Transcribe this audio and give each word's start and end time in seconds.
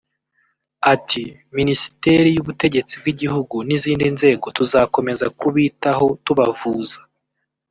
Ati 0.93 1.23
“Minisiteri 1.57 2.29
y’ubutegetsi 2.35 2.93
bw’igihugu 3.01 3.55
n’izindi 3.67 4.05
nzego 4.15 4.45
tuzakomeza 4.57 5.25
kubitaho 5.39 6.05
tubavuza 6.25 6.99